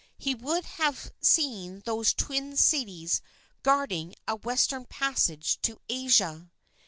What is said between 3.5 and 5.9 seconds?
guarding a Western Passage to